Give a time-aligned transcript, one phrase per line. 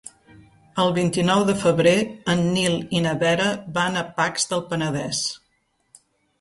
[0.83, 1.93] El vint-i-nou de febrer
[2.35, 3.47] en Nil i na Vera
[3.79, 5.25] van a Pacs del Penedès.